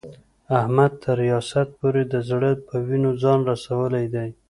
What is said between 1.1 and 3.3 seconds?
ریاست پورې د زړه په وینو